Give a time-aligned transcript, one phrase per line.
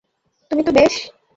[0.51, 0.93] তুমি তো বেশ!